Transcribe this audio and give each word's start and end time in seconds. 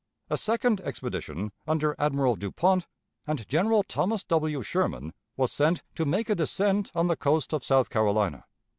A 0.31 0.37
second 0.37 0.81
expedition, 0.81 1.51
under 1.67 1.95
Admiral 1.99 2.33
Dupont 2.35 2.87
and 3.27 3.47
General 3.47 3.83
Thomas 3.83 4.23
W. 4.23 4.63
Sherman, 4.63 5.13
was 5.37 5.51
sent 5.51 5.83
to 5.93 6.05
make 6.05 6.27
a 6.27 6.33
descent 6.33 6.91
on 6.95 7.05
the 7.05 7.15
coast 7.15 7.53
of 7.53 7.63
South 7.63 7.91
Carolina. 7.91 8.45